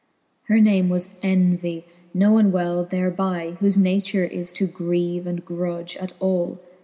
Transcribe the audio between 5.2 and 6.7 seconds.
and grudge at all.